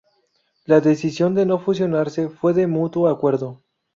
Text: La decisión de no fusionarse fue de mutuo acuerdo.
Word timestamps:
La 0.65 0.81
decisión 0.81 1.35
de 1.35 1.45
no 1.45 1.59
fusionarse 1.59 2.27
fue 2.27 2.55
de 2.55 2.65
mutuo 2.65 3.07
acuerdo. 3.07 3.61